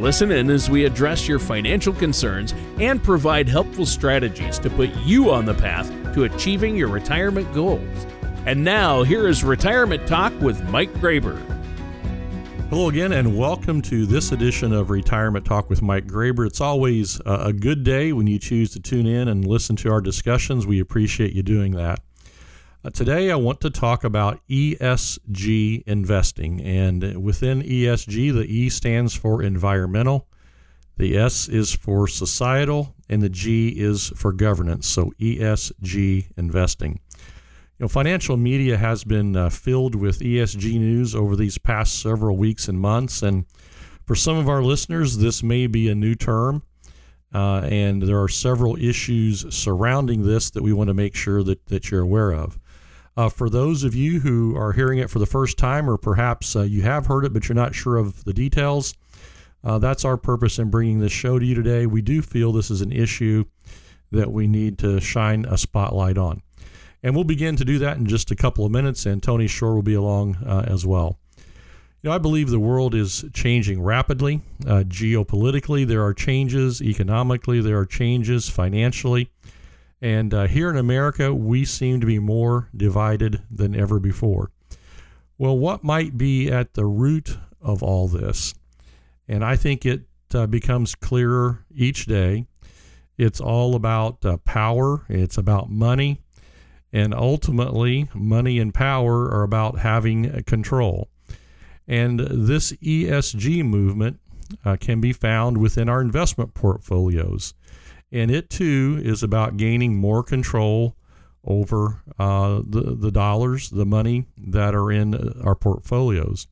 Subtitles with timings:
[0.00, 5.30] Listen in as we address your financial concerns and provide helpful strategies to put you
[5.30, 8.06] on the path to achieving your retirement goals.
[8.46, 11.38] And now, here is Retirement Talk with Mike Graber.
[12.70, 16.46] Hello again, and welcome to this edition of Retirement Talk with Mike Graber.
[16.46, 20.00] It's always a good day when you choose to tune in and listen to our
[20.00, 20.66] discussions.
[20.66, 22.00] We appreciate you doing that.
[22.82, 26.62] Uh, today, I want to talk about ESG investing.
[26.62, 30.26] And within ESG, the E stands for environmental,
[30.96, 34.86] the S is for societal, and the G is for governance.
[34.86, 37.00] So, ESG investing.
[37.76, 42.38] You know, financial media has been uh, filled with ESG news over these past several
[42.38, 43.22] weeks and months.
[43.22, 43.44] And
[44.06, 46.62] for some of our listeners, this may be a new term.
[47.34, 51.66] Uh, and there are several issues surrounding this that we want to make sure that,
[51.66, 52.58] that you're aware of.
[53.20, 56.56] Uh, for those of you who are hearing it for the first time, or perhaps
[56.56, 58.94] uh, you have heard it but you're not sure of the details,
[59.62, 61.84] uh, that's our purpose in bringing this show to you today.
[61.84, 63.44] We do feel this is an issue
[64.10, 66.40] that we need to shine a spotlight on.
[67.02, 69.74] And we'll begin to do that in just a couple of minutes, and Tony Shore
[69.74, 71.18] will be along uh, as well.
[72.00, 74.40] You know, I believe the world is changing rapidly.
[74.66, 76.80] Uh, geopolitically, there are changes.
[76.80, 78.48] Economically, there are changes.
[78.48, 79.30] Financially,
[80.02, 84.50] and uh, here in America, we seem to be more divided than ever before.
[85.36, 88.54] Well, what might be at the root of all this?
[89.28, 90.02] And I think it
[90.34, 92.46] uh, becomes clearer each day.
[93.18, 96.20] It's all about uh, power, it's about money,
[96.92, 101.08] and ultimately, money and power are about having control.
[101.86, 104.20] And this ESG movement
[104.64, 107.54] uh, can be found within our investment portfolios
[108.12, 110.96] and it too is about gaining more control
[111.44, 116.46] over uh, the the dollars, the money that are in our portfolios,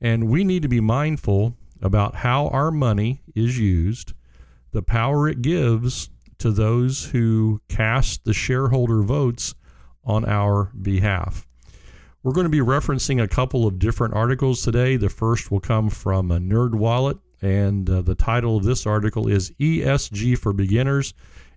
[0.00, 4.12] and we need to be mindful about how our money is used,
[4.72, 9.54] the power it gives to those who cast the shareholder votes
[10.04, 11.46] on our behalf.
[12.22, 14.96] We're going to be referencing a couple of different articles today.
[14.96, 19.50] The first will come from a NerdWallet and uh, the title of this article is
[19.60, 21.12] ESG for Beginners.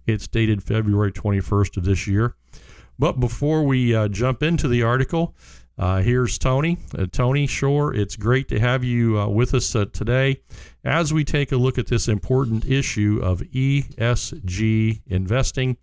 [0.07, 2.35] It's dated February 21st of this year.
[2.97, 5.35] But before we uh, jump into the article,
[5.78, 6.78] uh, here's Tony.
[6.97, 10.41] Uh, Tony Shore, it's great to have you uh, with us uh, today
[10.84, 15.78] as we take a look at this important issue of ESG investing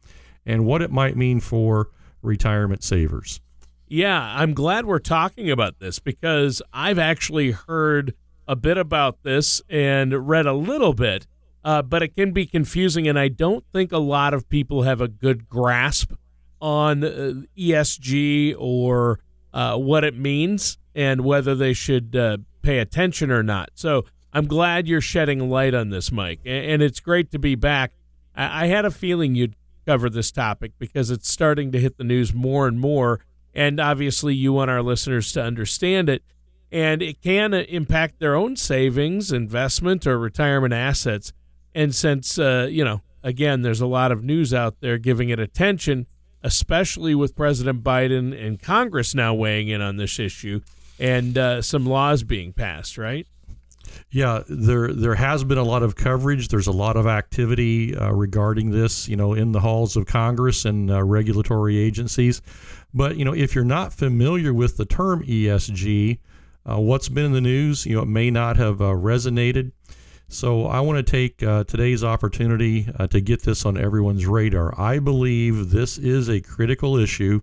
[0.46, 1.90] and what it might mean for
[2.22, 3.40] retirement savers.
[3.86, 8.14] Yeah, I'm glad we're talking about this because I've actually heard
[8.46, 11.26] a bit about this and read a little bit,
[11.64, 15.00] uh, but it can be confusing, and I don't think a lot of people have
[15.00, 16.12] a good grasp
[16.60, 19.20] on uh, ESG or
[19.52, 23.70] uh, what it means and whether they should uh, pay attention or not.
[23.74, 27.92] So I'm glad you're shedding light on this, Mike, and, it's great to be back.
[28.34, 32.04] I, I had a feeling you'd cover this topic because it's starting to hit the
[32.04, 33.20] news more and more.
[33.54, 36.22] And obviously, you want our listeners to understand it
[36.72, 41.34] and it can impact their own savings, investment, or retirement assets.
[41.74, 45.38] And since, uh, you know, again, there's a lot of news out there giving it
[45.38, 46.06] attention,
[46.42, 50.60] especially with President Biden and Congress now weighing in on this issue
[50.98, 53.26] and uh, some laws being passed, right?
[54.10, 56.48] Yeah, there there has been a lot of coverage.
[56.48, 60.64] There's a lot of activity uh, regarding this, you know, in the halls of Congress
[60.64, 62.40] and uh, regulatory agencies.
[62.94, 66.18] But you know, if you're not familiar with the term ESG,
[66.68, 69.72] uh, what's been in the news, you know, it may not have uh, resonated.
[70.28, 74.78] So I want to take uh, today's opportunity uh, to get this on everyone's radar.
[74.80, 77.40] I believe this is a critical issue,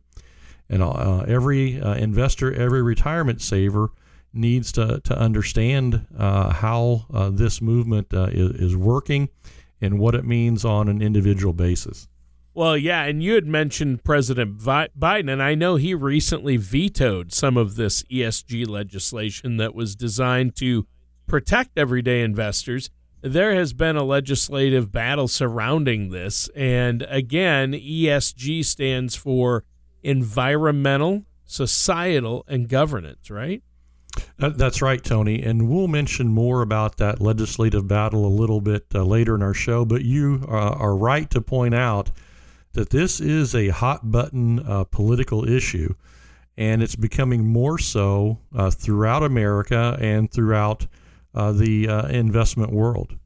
[0.70, 3.92] and uh, every uh, investor, every retirement saver
[4.34, 9.30] needs to, to understand how this movement is, is working
[9.82, 12.08] and what it means on an individual basis.
[12.54, 17.57] Well, yeah, and you had mentioned President Biden, and I know he recently vetoed some
[17.57, 20.88] of this ESG legislation that was designed to
[21.28, 22.90] protect everyday investors.
[23.22, 29.63] There has been a legislative battle surrounding this, and again, ESG stands for
[30.02, 33.62] environmental, societal, and governance, right?
[34.38, 35.42] That's right, Tony.
[35.42, 39.54] And we'll mention more about that legislative battle a little bit uh, later in our
[39.54, 39.86] show.
[39.86, 42.12] But you uh, are right to point out
[42.80, 45.94] that this is a hot button uh, political issue,
[46.58, 50.88] and it's becoming more so uh, throughout America and throughout
[51.36, 53.18] uh, the uh, investment world.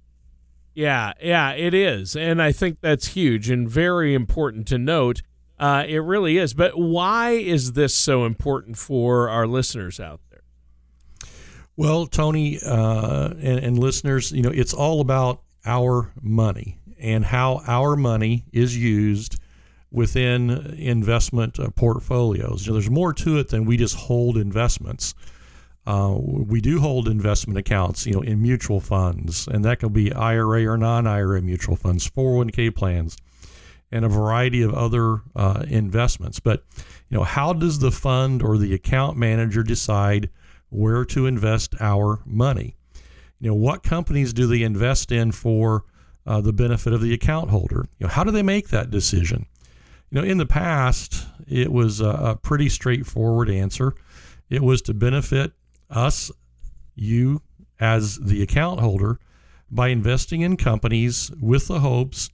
[0.73, 2.15] Yeah, yeah, it is.
[2.15, 5.21] And I think that's huge and very important to note.
[5.59, 6.55] Uh, it really is.
[6.55, 10.41] But why is this so important for our listeners out there?
[11.77, 17.61] Well, Tony uh, and, and listeners, you know, it's all about our money and how
[17.67, 19.38] our money is used
[19.93, 22.65] within investment uh, portfolios.
[22.65, 25.13] You know, there's more to it than we just hold investments.
[25.85, 30.11] Uh, we do hold investment accounts, you know, in mutual funds, and that could be
[30.11, 33.17] IRA or non-IRA mutual funds, 401k plans,
[33.91, 36.39] and a variety of other uh, investments.
[36.39, 36.63] But
[37.09, 40.29] you know, how does the fund or the account manager decide
[40.69, 42.75] where to invest our money?
[43.39, 45.83] You know, what companies do they invest in for
[46.25, 47.85] uh, the benefit of the account holder?
[47.99, 49.45] You know, how do they make that decision?
[50.13, 53.95] You know, in the past, it was a, pretty straightforward answer.
[54.48, 55.54] It was to benefit
[55.89, 56.31] us,
[56.94, 57.42] you
[57.80, 59.19] as the account holder,
[59.71, 62.30] by investing in companies with the hopes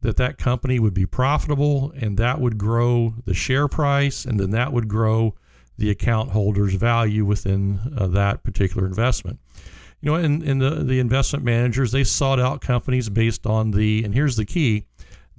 [0.00, 4.50] that that company would be profitable and that would grow the share price and then
[4.50, 5.36] that would grow
[5.78, 9.38] the account holder's value within uh, that particular investment.
[10.00, 14.02] You know, and, and the, the investment managers, they sought out companies based on the,
[14.02, 14.86] and here's the key,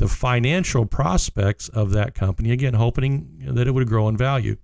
[0.03, 4.57] the financial prospects of that company, again, hoping that it would grow in value.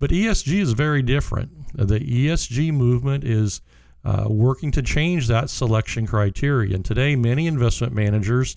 [0.00, 1.52] But ESG is very different.
[1.74, 3.60] The ESG movement is
[4.04, 6.74] uh, working to change that selection criteria.
[6.74, 8.56] And today, many investment managers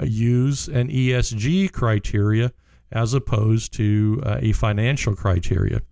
[0.00, 2.52] uh, use an ESG criteria
[2.92, 5.82] as opposed to uh, a financial criteria.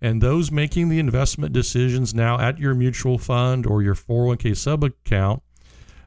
[0.00, 4.84] And those making the investment decisions now at your mutual fund or your 401k sub
[4.84, 5.42] account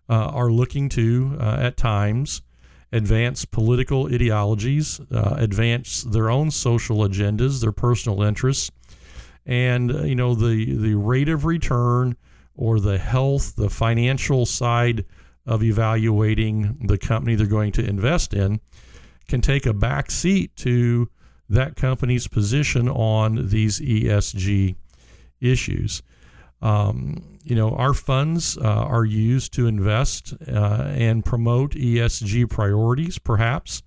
[0.08, 2.42] uh, are looking to, uh, at times,
[2.92, 8.72] advance political ideologies, uh, advance their own social agendas, their personal interests,
[9.46, 12.16] and uh, you know the the rate of return
[12.56, 15.06] or the health, the financial side
[15.46, 18.60] of evaluating the company they're going to invest in
[19.28, 21.10] can take a back seat to
[21.50, 24.76] that company's position on these ESG
[25.40, 26.02] issues.
[26.62, 33.18] Um, you know, our funds uh, are used to invest uh, and promote ESG priorities,
[33.18, 33.82] perhaps,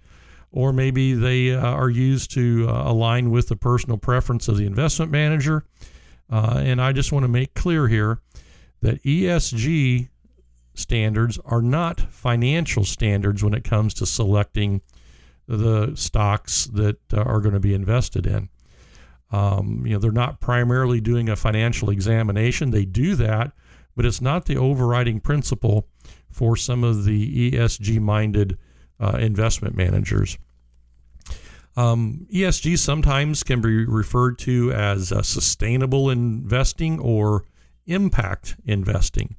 [0.51, 4.67] or maybe they uh, are used to uh, align with the personal preference of the
[4.67, 5.65] investment manager.
[6.31, 8.21] Uh, and I just want to make clear here
[8.81, 10.09] that ESG
[10.75, 14.81] standards are not financial standards when it comes to selecting
[15.47, 18.49] the stocks that uh, are going to be invested in.
[19.35, 22.71] Um, you know, they're not primarily doing a financial examination.
[22.71, 23.51] They do that,
[23.97, 25.89] but it's not the overriding principle
[26.31, 28.57] for some of the ESG minded
[29.01, 30.39] uh, investment managers.
[31.77, 37.45] Um, ESG sometimes can be referred to as uh, sustainable investing or
[37.87, 39.35] impact investing.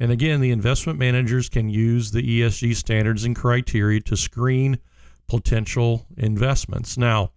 [0.00, 4.80] And again, the investment managers can use the ESG standards and criteria to screen
[5.28, 6.98] potential investments.
[6.98, 7.30] Now,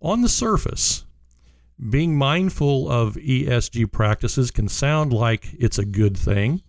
[0.00, 1.04] on the surface,
[1.90, 6.62] being mindful of ESG practices can sound like it's a good thing.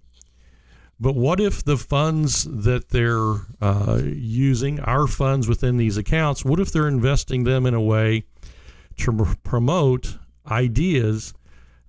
[1.00, 6.60] But what if the funds that they're uh, using, our funds within these accounts, what
[6.60, 8.24] if they're investing them in a way
[8.98, 10.18] to promote
[10.50, 11.34] ideas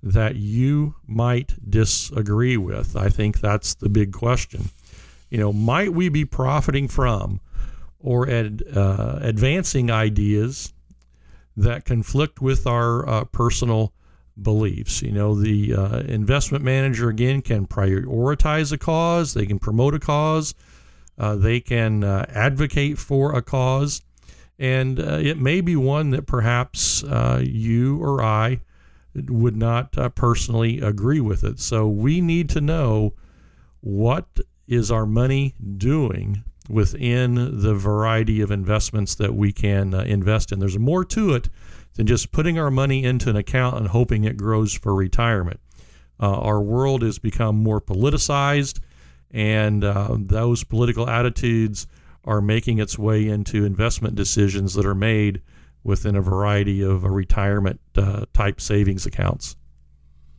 [0.03, 2.97] that you might disagree with?
[2.97, 4.71] I think that's the big question.
[5.31, 7.41] You know, might we be profiting from
[8.01, 10.73] or ad, uh, advancing ideas
[11.57, 13.93] that conflict with our uh, personal
[14.41, 15.03] beliefs.
[15.03, 19.99] You know, the uh, investment manager again can prioritize a cause, they can promote a
[19.99, 20.55] cause,
[21.19, 24.03] uh, they can uh, advocate for a cause,
[24.59, 28.61] and uh, it may be one that perhaps uh, you or I
[29.15, 31.59] would not personally agree with it.
[31.59, 33.15] So we need to know
[33.81, 34.27] what
[34.69, 40.59] is our money doing within the variety of investments that we can uh, invest in.
[40.59, 41.49] There's more to it
[41.95, 45.61] than just putting our money into an account and hoping it grows for retirement.
[46.21, 48.81] Uh, our world has become more politicized,
[49.31, 51.87] and uh, those political attitudes
[52.25, 55.43] are making its way into investment decisions that are made
[55.85, 59.57] within a variety of retirement uh, type savings accounts.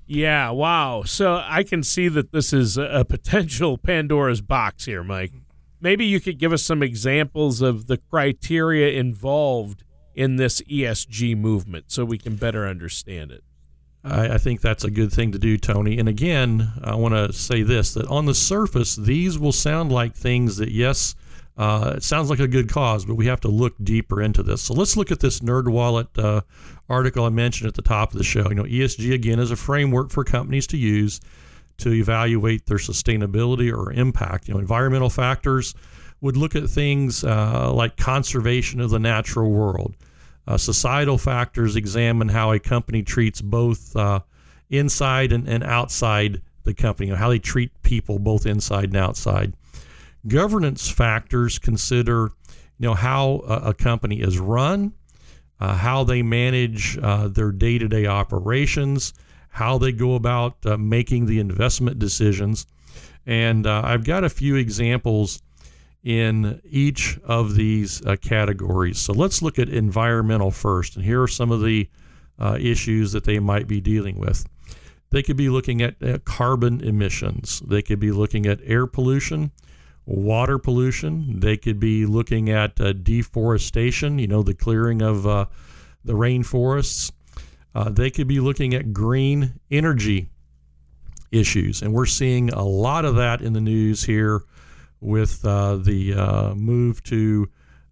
[0.06, 1.04] Yeah, wow.
[1.04, 5.32] So I can see that this is a potential Pandora's box here, Mike
[5.80, 9.84] maybe you could give us some examples of the criteria involved
[10.16, 13.44] in this ESG movement so we can better understand it.
[14.04, 16.00] I, I think that's a good thing to do, Tony.
[16.00, 20.16] And again, I want to say this that on the surface, these will sound like
[20.16, 21.16] things that, yes,
[21.58, 24.62] uh, it sounds like a good cause, but we have to look deeper into this.
[24.62, 26.42] So let's look at this NerdWallet uh,
[26.88, 28.48] article I mentioned at the top of the show.
[28.50, 31.20] You know, ESG again is a framework for companies to use
[31.78, 34.48] to evaluate their sustainability or impact.
[34.48, 35.76] You know, environmental factors
[36.22, 39.96] would look at things uh, like conservation of the natural world.
[40.48, 44.20] Uh, societal factors examine how a company treats both uh,
[44.70, 48.98] inside and, and outside the company, you know, how they treat people both inside and
[48.98, 49.54] outside.
[50.28, 52.32] Governance factors consider,
[52.80, 54.94] you know, how a, a company is run,
[55.60, 59.14] uh, how they manage uh, their day-to-day operations,
[59.58, 62.66] how they go about uh, making the investment decisions,
[63.26, 65.42] and uh, I've got a few examples
[66.04, 69.00] in each of these uh, categories.
[69.00, 71.90] So let's look at environmental first, and here are some of the
[72.40, 74.46] uh, issues that they might be dealing with.
[75.10, 75.96] They could be looking at
[76.26, 77.62] carbon emissions.
[77.66, 79.52] They could be looking at air pollution
[80.08, 81.40] water pollution.
[81.40, 85.46] They could be looking at uh, deforestation, you know, the clearing of uh,
[86.04, 87.12] the rainforests.
[87.78, 90.32] Uh, they could be looking at green energy
[91.32, 91.84] issues.
[91.84, 94.42] And we're seeing a lot of that in the news here
[95.00, 97.48] with uh, the uh, move to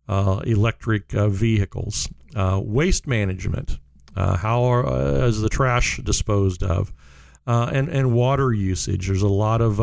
[0.10, 2.10] uh, electric vehicles.
[2.36, 3.78] waste management.
[4.16, 6.92] how are, is the trash disposed of?
[7.46, 9.06] and, and water usage.
[9.06, 9.78] There's a lot of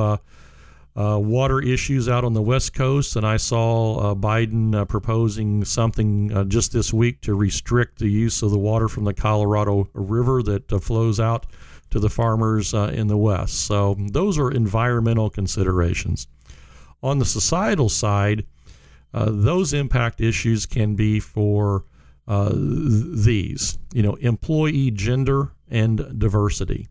[0.95, 5.65] uh, water issues out on the West Coast, and I saw uh, Biden uh, proposing
[5.65, 9.89] something uh, just this week to restrict the use of the water from the Colorado
[9.95, 11.47] River that uh, flows out
[11.91, 13.67] to the farmers uh, in the West.
[13.67, 16.27] So, those are environmental considerations.
[17.03, 18.47] On the societal side,
[19.13, 21.85] those impact issues can be for
[22.29, 26.89] th- these, you know, employee gender and diversity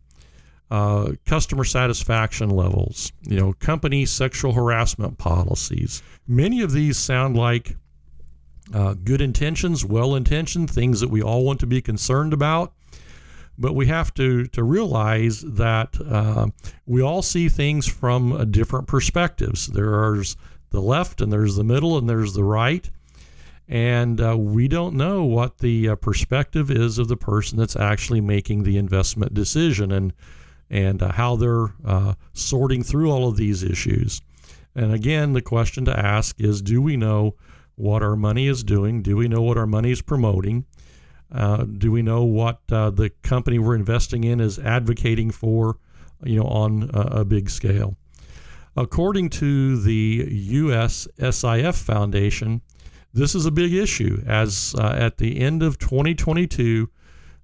[0.72, 6.02] uh, customer satisfaction levels, you know, company sexual harassment policies.
[6.26, 7.76] Many of these sound like
[8.72, 12.72] uh, good intentions, well intentioned, things that we all want to be concerned about.
[13.58, 16.46] But we have to, to realize that uh,
[16.86, 19.66] we all see things from different perspectives.
[19.66, 20.38] There's
[20.70, 22.90] the left, and there's the middle, and there's the right.
[23.68, 28.22] And uh, we don't know what the uh, perspective is of the person that's actually
[28.22, 29.92] making the investment decision.
[29.92, 30.14] And
[30.72, 34.22] and uh, how they're uh, sorting through all of these issues.
[34.74, 37.36] And again, the question to ask is do we know
[37.76, 39.02] what our money is doing?
[39.02, 40.64] Do we know what our money is promoting?
[41.30, 45.78] Uh, do we know what uh, the company we're investing in is advocating for,
[46.24, 47.96] you know, on a, big scale?
[48.76, 51.08] According to the U.S.
[51.18, 52.60] SIF Foundation,
[53.14, 56.88] this is a big issue as uh, at the end of 2022,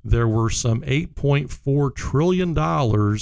[0.04, 3.18] there were some $8.4 trillion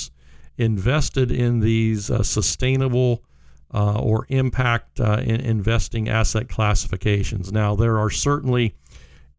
[0.58, 3.22] invested in these uh, sustainable
[3.74, 7.52] uh, or impact uh, in investing asset classifications.
[7.52, 8.74] Now, there are certainly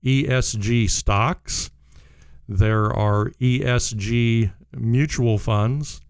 [0.03, 1.71] ESG stocks,
[2.47, 6.01] there are ESG mutual funds,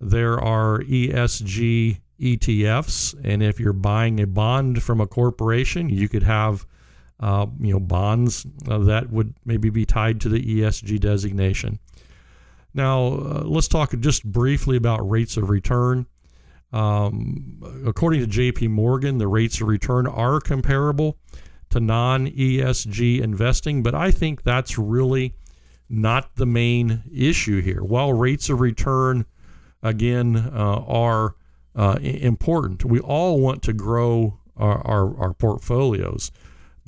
[0.00, 6.22] there are ESG ETFs, and if you're buying a bond from a corporation, you could
[6.22, 6.66] have
[7.20, 11.78] uh, you know, bonds uh, that would maybe be tied to the ESG designation.
[12.72, 16.06] Now, uh, let's talk just briefly about rates of return.
[16.72, 21.18] Um, according to JP Morgan, the rates of return are comparable
[21.70, 25.34] to non ESG investing, but I think that's really
[25.88, 27.82] not the main issue here.
[27.82, 29.26] While rates of return,
[29.82, 31.34] again, uh, are
[31.74, 36.30] uh, important, we all want to grow our, our, our portfolios.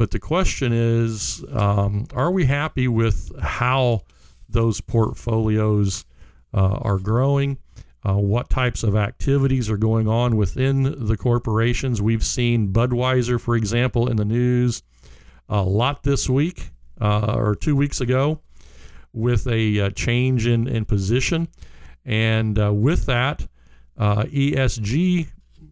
[0.02, 4.00] But the question is, um, are we happy with how
[4.48, 6.06] those portfolios
[6.52, 7.58] uh, are growing?
[8.04, 12.02] Uh, what types of activities are going on within the corporations?
[12.02, 14.82] We've seen Budweiser, for example, in the news
[15.48, 18.40] a lot this week uh, or two weeks ago
[19.12, 21.46] with a, a uh, change in, in position.
[22.04, 23.46] And uh, with that,
[23.96, 25.28] uh, ESG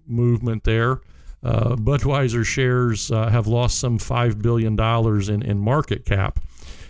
[0.06, 1.00] movement there
[1.42, 6.40] uh, Budweiser shares uh, have lost some $5 billion in, in market cap.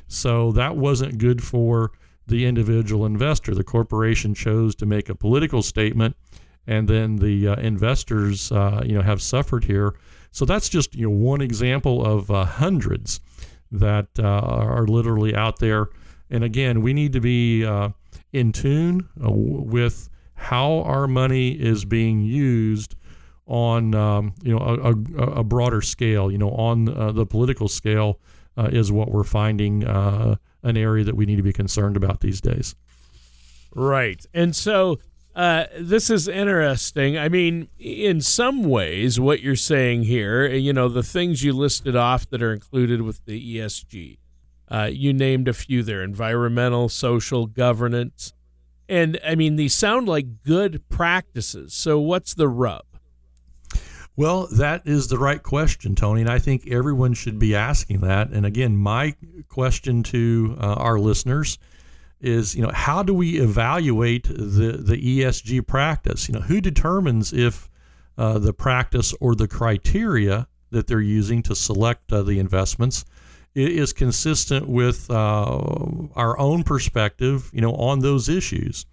[0.09, 1.93] So that wasn't good for
[2.27, 3.55] the individual investor.
[3.55, 6.17] The corporation chose to make a political statement,
[6.67, 9.95] and then the uh, investors, uh, you know, have suffered here.
[10.33, 13.21] So that's just you know one example of uh, hundreds
[13.73, 15.89] that uh, are literally out there.
[16.29, 17.65] And again, we need to be
[18.33, 22.95] in tune with how our money is being used
[23.51, 24.93] on um, you know a,
[25.23, 26.31] a, a, broader scale.
[26.31, 28.21] You know, on uh, the political scale
[28.57, 32.21] uh, is what we're finding uh, an area that we need to be concerned about
[32.21, 32.77] these days.
[33.75, 34.25] Right.
[34.33, 35.01] And so
[35.35, 37.19] uh, this is interesting.
[37.19, 41.97] I mean, in some ways, what you're saying here, you know, the things you listed
[41.97, 44.19] off that are included with the ESG,
[44.71, 48.33] uh, you named a few there environmental, social, governance.
[48.89, 51.75] And I mean, these sound like good practices.
[51.75, 52.85] So what's the rub?
[54.17, 58.31] Well, that is the right question, Tony, and I think everyone should be asking that.
[58.31, 59.15] And again, my
[59.49, 61.59] question to uh, our listeners
[62.21, 66.29] is, you know, how do we evaluate the the ESG practice?
[66.29, 67.71] You know, who determines if
[68.19, 73.05] uh, the practice or the criteria that they're using to select uh, the investments
[73.55, 75.59] is consistent with uh,
[76.15, 78.87] our own perspective, you know, on those issues.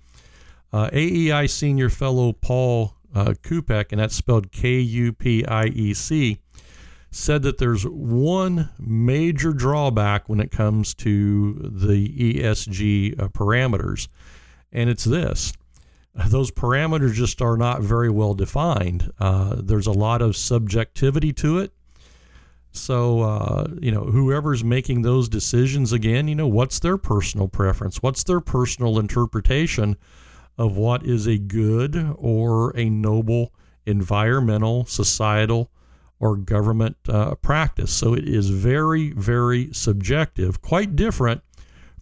[0.74, 5.94] Uh, AEI senior fellow Paul uh, Kupiec, and that's spelled K U P I E
[5.94, 6.40] C,
[7.12, 14.08] said that there's one major drawback when it comes to the ESG uh, parameters,
[14.72, 15.54] and it's this.
[16.28, 19.12] Those parameters just are not very well defined.
[19.20, 21.72] Uh, there's a lot of subjectivity to it.
[22.72, 28.02] So, uh, you know, whoever's making those decisions again, you know, what's their personal preference?
[28.02, 29.98] What's their personal interpretation
[30.58, 33.54] of what is a good or a noble
[33.86, 35.72] environmental, societal,
[36.20, 37.92] or government uh, practice.
[37.92, 41.42] So it is very, very subjective, quite different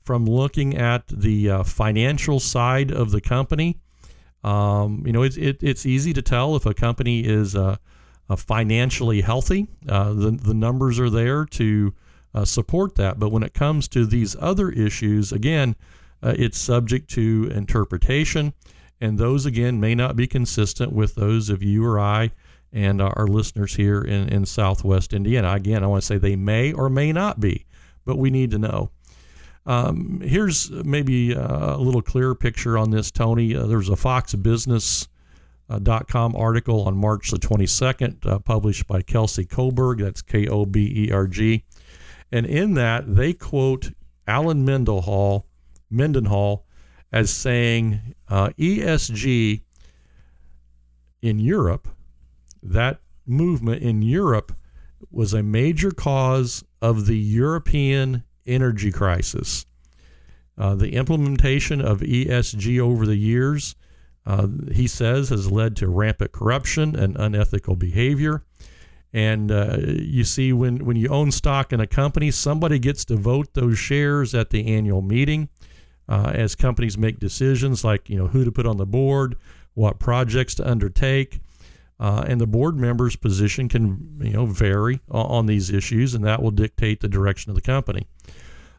[0.03, 3.79] from looking at the uh, financial side of the company.
[4.43, 7.77] Um, you know, it's, it, it's easy to tell if a company is uh,
[8.29, 9.67] uh financially healthy.
[9.88, 11.93] Uh, the, the numbers are there to
[12.33, 13.19] uh, support that.
[13.19, 15.75] But when it comes to these other issues, again,
[16.25, 18.51] uh, it's subject to interpretation,
[19.00, 22.32] and those again may not be consistent with those of you or I
[22.74, 25.53] and our listeners here in, in Southwest Indiana.
[25.53, 27.65] Again, I want to say they may or may not be,
[28.05, 28.89] but we need to know.
[29.67, 33.55] Um, here's maybe a little clearer picture on this, Tony.
[33.55, 35.08] Uh, there's a Fox Business.
[35.67, 40.00] Uh, .com article on March the 22nd, uh, published by Kelsey Koberg.
[40.00, 41.63] That's K O B E R G,
[42.32, 43.90] and in that they quote
[44.27, 45.48] Alan Mendenhall
[45.89, 46.65] Mendenhall
[47.11, 49.61] as saying uh, ESG
[51.21, 51.87] in Europe,
[52.61, 54.55] that movement in Europe
[55.11, 59.65] was a major cause of the European energy crisis.
[60.57, 63.75] Uh, the implementation of ESG over the years,
[64.25, 68.41] uh, he says, has led to rampant corruption and unethical behavior.
[69.13, 73.15] And uh, you see, when, when you own stock in a company, somebody gets to
[73.15, 75.50] vote those shares at the annual meeting
[76.07, 79.35] uh, as companies make decisions like you know who to put on the board,
[79.74, 81.39] what projects to undertake,
[82.00, 86.41] uh, and the board member's position can you know vary on, these issues, and that
[86.41, 88.07] will dictate the direction of the company.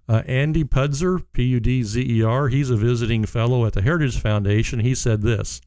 [0.08, 4.78] Uh, Andy Pudzer, P-U-D-Z-E-R, he's a visiting fellow at the Heritage Foundation.
[4.78, 5.60] He said this,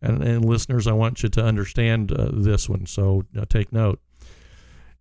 [0.00, 4.00] and, and listeners, I want you to understand uh, this one, so uh, take note.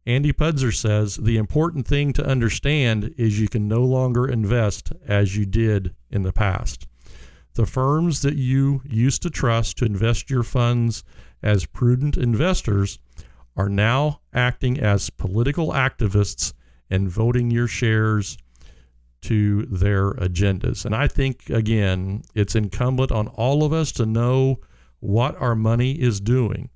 [0.06, 5.38] Andy Pudzer says the important thing to understand is you can no longer invest as
[5.38, 6.88] you did in the past.
[7.54, 11.04] The firms that you used to trust to invest your funds
[11.42, 13.00] as prudent investors
[13.56, 16.54] are now acting as political activists
[16.90, 18.38] and voting your shares
[19.22, 20.86] to their agendas.
[20.86, 24.60] And I think, again, it's incumbent on all of us to know
[25.00, 26.70] what our money is doing.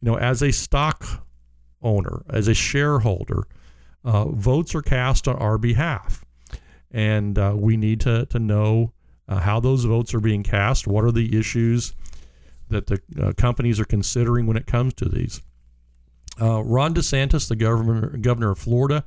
[0.00, 1.26] You know, as a stock
[1.82, 3.44] owner, as a shareholder,
[4.04, 6.24] uh, votes are cast on our behalf.
[6.90, 8.92] And uh, we need to, to know
[9.28, 11.94] uh, how those votes are being cast, what are the issues
[12.68, 15.40] that the uh, companies are considering when it comes to these.
[16.40, 19.04] Uh, Ron DeSantis, the governor, governor of Florida,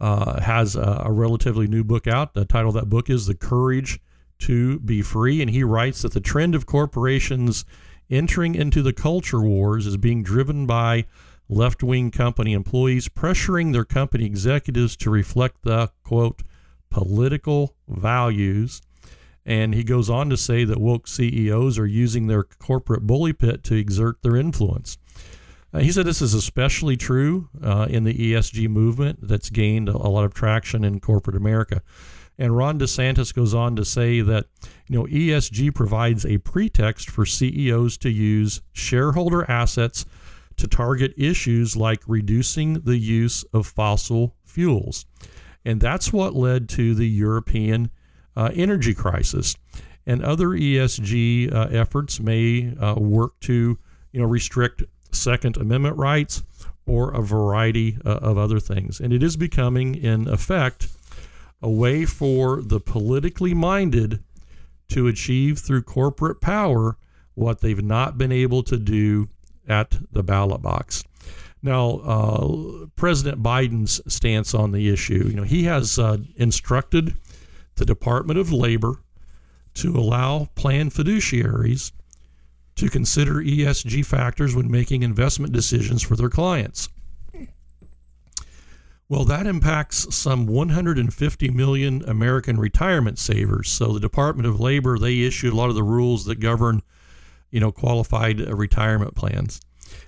[0.00, 2.34] uh, has a, a, relatively new book out.
[2.34, 4.00] The title of that book is The Courage
[4.40, 5.40] to Be Free.
[5.40, 7.64] And he writes that the trend of corporations
[8.10, 11.06] entering into the culture wars is being driven by
[11.48, 16.42] left wing company employees pressuring their company executives to reflect the quote
[16.90, 18.80] political values.
[19.44, 23.62] And he goes on to say that woke CEOs are using their corporate bully pit
[23.64, 24.98] to exert their influence.
[25.72, 29.96] Uh, he said this is especially true uh, in the ESG movement that's gained a,
[29.96, 31.82] a lot of traction in corporate America.
[32.38, 34.46] And Ron DeSantis goes on to say that
[34.88, 40.04] you know ESG provides a pretext for CEOs to use shareholder assets
[40.56, 45.04] to target issues like reducing the use of fossil fuels.
[45.64, 47.90] And that's what led to the European
[48.36, 49.56] uh, energy crisis.
[50.06, 53.78] And other ESG uh, efforts may uh, work to
[54.12, 56.42] you know, restrict Second Amendment rights
[56.86, 59.00] or a variety uh, of other things.
[59.00, 60.88] And it is becoming, in effect,
[61.60, 64.22] a way for the politically minded
[64.88, 66.96] to achieve through corporate power
[67.34, 69.28] what they've not been able to do
[69.68, 71.04] at the ballot box.
[71.62, 77.14] Now, uh, President Biden's stance on the issue, you know, he has uh, instructed
[77.76, 79.02] the Department of Labor
[79.74, 81.92] to allow plan fiduciaries
[82.76, 86.88] to consider ESG factors when making investment decisions for their clients.
[89.08, 93.70] Well, that impacts some 150 million American retirement savers.
[93.70, 96.82] So the Department of Labor they issued a lot of the rules that govern,
[97.50, 99.60] you know, qualified retirement plans,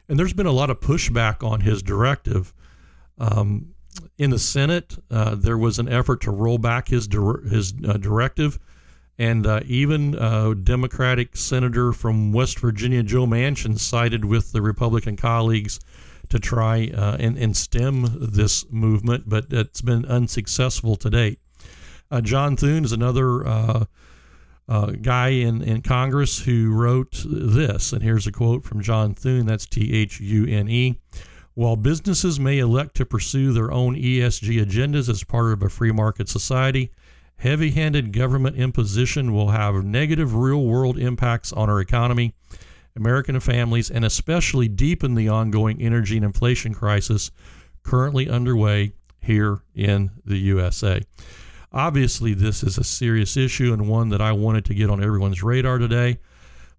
[0.09, 2.53] and there's been a lot of pushback on his directive.
[3.19, 3.75] Um,
[4.17, 7.09] in the Senate, uh, there was an effort to roll back his
[7.51, 8.59] his uh, directive,
[9.19, 15.17] and uh, even uh, Democratic Senator from West Virginia, Joe Manchin, sided with the Republican
[15.17, 15.81] colleagues
[16.29, 21.41] to try uh, and, and, stem this movement, but it's been unsuccessful to date.
[22.11, 23.87] Uh, John Thune is another
[24.69, 29.47] uh, guy in, in Congress who wrote this, and here's a quote from John Thune
[29.47, 31.01] that's T H U N E.
[31.55, 35.91] While businesses may elect to pursue their own ESG agendas as part of a free
[35.91, 36.93] market society,
[37.39, 42.35] heavy handed government imposition will have negative real world impacts on our economy
[42.99, 47.31] American families, and especially deepen the ongoing energy and inflation crisis
[47.83, 51.01] currently underway here in the USA.
[51.73, 55.43] Obviously, this is a serious issue and one that I wanted to get on everyone's
[55.43, 56.19] radar today.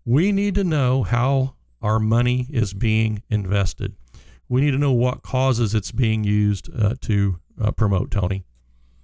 [0.05, 3.95] We need to know how our money is being invested.
[4.47, 8.45] We need to know what causes it's being used uh, to uh, promote, Tony.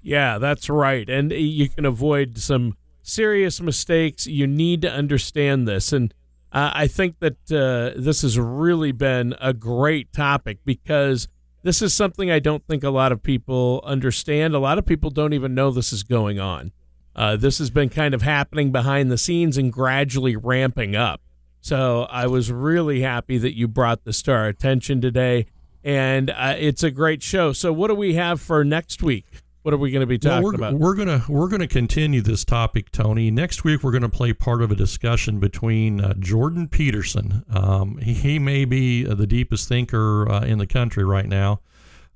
[0.02, 1.08] Yeah, that's right.
[1.10, 4.26] And you can avoid some serious mistakes.
[4.26, 5.94] You need to understand this.
[5.94, 6.14] And
[6.52, 11.28] uh, I think that uh, this has really been a great topic because
[11.66, 14.54] this is something I don't think a lot of people understand.
[14.54, 16.72] A lot of people don't even know this is going on.
[17.16, 21.22] Uh, this has been kind of happening behind the scenes and gradually ramping up.
[21.62, 25.48] So I was really happy that you brought this to our attention today.
[25.84, 27.52] And uh, it's a great show.
[27.52, 29.26] So, what do we have for next week?
[29.66, 30.74] What are we going to be talking well, we're, about?
[30.74, 33.32] We're gonna we're gonna continue this topic, Tony.
[33.32, 37.44] Next week we're going to play part of a discussion between uh, Jordan Peterson.
[37.50, 41.62] Um, he, he, may be uh, the deepest thinker uh, in the country right now.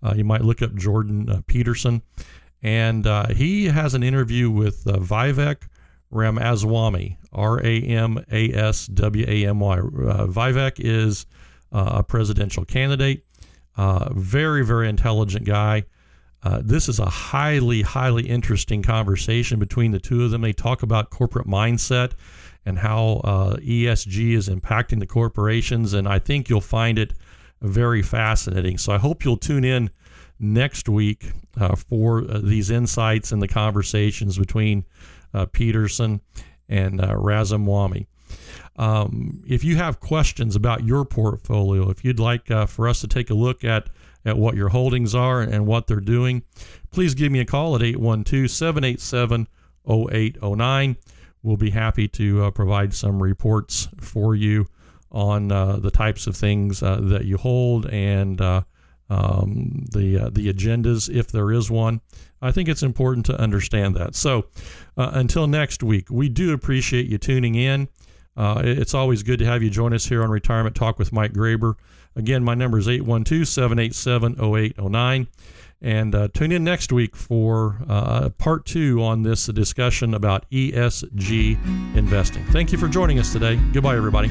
[0.03, 2.03] Uh, you might look up Jordan uh, Peterson,
[2.61, 5.63] and uh, he has an interview with Vivek
[6.11, 9.79] Ramaswamy, R A M A S W A M Y.
[9.79, 11.25] Vivek is
[11.71, 13.25] a presidential candidate.
[14.11, 15.85] very very intelligent guy.
[16.41, 20.41] Uh, this is a highly, highly interesting conversation between the two of them.
[20.41, 22.11] They talk about corporate mindset
[22.65, 27.13] and how uh, ESG is impacting the corporations, and I think you'll find it
[27.61, 28.77] very fascinating.
[28.77, 29.89] So I hope you'll tune in
[30.39, 34.85] next week uh, for uh, these insights and the conversations between
[35.33, 36.21] uh, Peterson
[36.69, 38.07] and uh.
[38.77, 43.29] Um, if you have questions about your portfolio, if you'd like for us to take
[43.29, 43.89] a look at
[44.29, 46.43] at what your holdings are and what they're doing,
[46.91, 49.47] please give me a call at 812 787
[49.87, 50.97] 0809.
[51.41, 54.67] We'll be happy to uh, provide some reports for you
[55.11, 58.61] on uh, the types of things uh, that you hold and uh,
[59.09, 62.01] um, the uh, the agendas, if there is one.
[62.41, 64.15] I think it's important to understand that.
[64.15, 64.45] So,
[64.97, 67.89] uh, until next week, we do appreciate you tuning in.
[68.37, 71.75] It's always good to have you join us here on Retirement Talk with Mike Graber.
[72.15, 75.27] Again, my number is 812 787 0809.
[75.81, 81.95] And uh, tune in next week for uh, part two on this discussion about ESG
[81.95, 82.43] investing.
[82.47, 83.55] Thank you for joining us today.
[83.71, 84.29] Goodbye, everybody.